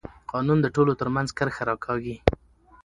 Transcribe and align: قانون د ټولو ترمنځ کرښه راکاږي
قانون 0.31 0.57
د 0.61 0.67
ټولو 0.75 0.91
ترمنځ 0.99 1.29
کرښه 1.37 1.63
راکاږي 1.69 2.15